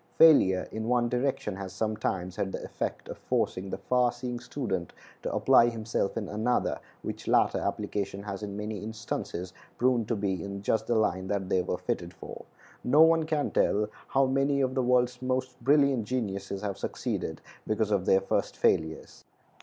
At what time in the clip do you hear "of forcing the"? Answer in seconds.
3.07-3.77